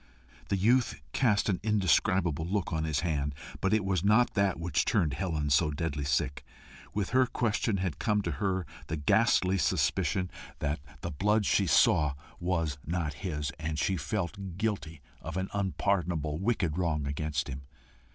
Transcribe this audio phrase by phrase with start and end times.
[0.49, 4.83] The youth cast an indescribable look on his hand, but it was not that which
[4.83, 6.43] turned Helen so deadly sick:
[6.95, 12.15] with her question had come to her the ghastly suspicion that the blood she saw
[12.39, 17.61] was not his, and she felt guilty of an unpardonable, wicked wrong against him.